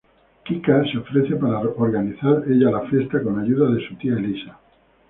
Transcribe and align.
Kika 0.45 0.83
se 0.91 0.97
ofrece 0.97 1.35
para 1.35 1.59
organizar 1.59 2.43
ella 2.47 2.71
la 2.71 2.89
fiesta 2.89 3.21
con 3.21 3.37
ayuda 3.37 3.69
de 3.69 3.87
su 3.87 3.95
tía 3.97 4.13
Elisa. 4.13 4.57